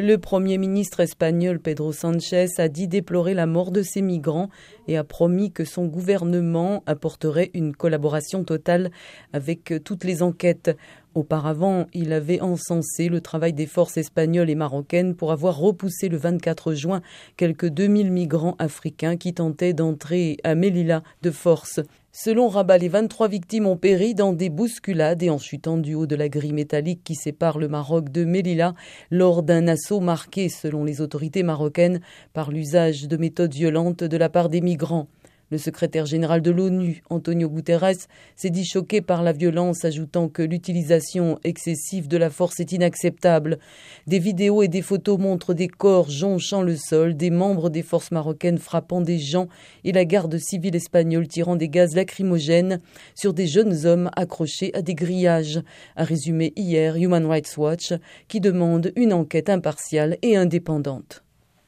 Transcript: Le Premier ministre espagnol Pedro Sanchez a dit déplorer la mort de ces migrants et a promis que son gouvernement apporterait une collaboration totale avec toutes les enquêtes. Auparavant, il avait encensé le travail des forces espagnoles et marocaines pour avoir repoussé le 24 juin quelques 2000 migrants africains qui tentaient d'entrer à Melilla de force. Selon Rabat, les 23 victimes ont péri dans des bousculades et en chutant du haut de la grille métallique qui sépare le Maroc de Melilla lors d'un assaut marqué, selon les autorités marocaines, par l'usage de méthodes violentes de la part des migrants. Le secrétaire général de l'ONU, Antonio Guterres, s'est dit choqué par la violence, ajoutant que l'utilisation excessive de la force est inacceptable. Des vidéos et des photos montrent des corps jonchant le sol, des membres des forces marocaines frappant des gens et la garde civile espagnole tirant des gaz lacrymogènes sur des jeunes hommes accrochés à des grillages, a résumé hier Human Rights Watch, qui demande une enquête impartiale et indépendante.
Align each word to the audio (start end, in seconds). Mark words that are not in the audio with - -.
Le 0.00 0.16
Premier 0.16 0.58
ministre 0.58 1.00
espagnol 1.00 1.58
Pedro 1.58 1.90
Sanchez 1.92 2.46
a 2.58 2.68
dit 2.68 2.86
déplorer 2.86 3.34
la 3.34 3.46
mort 3.46 3.72
de 3.72 3.82
ces 3.82 4.00
migrants 4.00 4.48
et 4.86 4.96
a 4.96 5.02
promis 5.02 5.50
que 5.50 5.64
son 5.64 5.86
gouvernement 5.86 6.84
apporterait 6.86 7.50
une 7.52 7.74
collaboration 7.74 8.44
totale 8.44 8.92
avec 9.32 9.74
toutes 9.84 10.04
les 10.04 10.22
enquêtes. 10.22 10.70
Auparavant, 11.18 11.86
il 11.94 12.12
avait 12.12 12.40
encensé 12.40 13.08
le 13.08 13.20
travail 13.20 13.52
des 13.52 13.66
forces 13.66 13.96
espagnoles 13.96 14.50
et 14.50 14.54
marocaines 14.54 15.16
pour 15.16 15.32
avoir 15.32 15.58
repoussé 15.58 16.08
le 16.08 16.16
24 16.16 16.74
juin 16.74 17.02
quelques 17.36 17.66
2000 17.66 18.12
migrants 18.12 18.54
africains 18.60 19.16
qui 19.16 19.34
tentaient 19.34 19.72
d'entrer 19.72 20.36
à 20.44 20.54
Melilla 20.54 21.02
de 21.22 21.32
force. 21.32 21.80
Selon 22.12 22.46
Rabat, 22.46 22.78
les 22.78 22.88
23 22.88 23.26
victimes 23.26 23.66
ont 23.66 23.76
péri 23.76 24.14
dans 24.14 24.32
des 24.32 24.48
bousculades 24.48 25.20
et 25.24 25.28
en 25.28 25.38
chutant 25.38 25.76
du 25.76 25.96
haut 25.96 26.06
de 26.06 26.14
la 26.14 26.28
grille 26.28 26.52
métallique 26.52 27.02
qui 27.02 27.16
sépare 27.16 27.58
le 27.58 27.66
Maroc 27.66 28.10
de 28.10 28.24
Melilla 28.24 28.76
lors 29.10 29.42
d'un 29.42 29.66
assaut 29.66 29.98
marqué, 29.98 30.48
selon 30.48 30.84
les 30.84 31.00
autorités 31.00 31.42
marocaines, 31.42 32.00
par 32.32 32.52
l'usage 32.52 33.08
de 33.08 33.16
méthodes 33.16 33.54
violentes 33.54 34.04
de 34.04 34.16
la 34.16 34.28
part 34.28 34.50
des 34.50 34.60
migrants. 34.60 35.08
Le 35.50 35.56
secrétaire 35.56 36.04
général 36.04 36.42
de 36.42 36.50
l'ONU, 36.50 37.02
Antonio 37.08 37.48
Guterres, 37.48 38.06
s'est 38.36 38.50
dit 38.50 38.66
choqué 38.66 39.00
par 39.00 39.22
la 39.22 39.32
violence, 39.32 39.82
ajoutant 39.82 40.28
que 40.28 40.42
l'utilisation 40.42 41.38
excessive 41.42 42.06
de 42.06 42.18
la 42.18 42.28
force 42.28 42.60
est 42.60 42.72
inacceptable. 42.72 43.58
Des 44.06 44.18
vidéos 44.18 44.62
et 44.62 44.68
des 44.68 44.82
photos 44.82 45.18
montrent 45.18 45.54
des 45.54 45.68
corps 45.68 46.10
jonchant 46.10 46.60
le 46.60 46.76
sol, 46.76 47.16
des 47.16 47.30
membres 47.30 47.70
des 47.70 47.82
forces 47.82 48.10
marocaines 48.10 48.58
frappant 48.58 49.00
des 49.00 49.18
gens 49.18 49.48
et 49.84 49.92
la 49.92 50.04
garde 50.04 50.36
civile 50.36 50.76
espagnole 50.76 51.28
tirant 51.28 51.56
des 51.56 51.70
gaz 51.70 51.94
lacrymogènes 51.94 52.80
sur 53.14 53.32
des 53.32 53.46
jeunes 53.46 53.86
hommes 53.86 54.10
accrochés 54.16 54.70
à 54.74 54.82
des 54.82 54.94
grillages, 54.94 55.62
a 55.96 56.04
résumé 56.04 56.52
hier 56.56 56.96
Human 56.96 57.24
Rights 57.24 57.56
Watch, 57.56 57.94
qui 58.28 58.40
demande 58.40 58.92
une 58.96 59.14
enquête 59.14 59.48
impartiale 59.48 60.18
et 60.20 60.36
indépendante. 60.36 61.22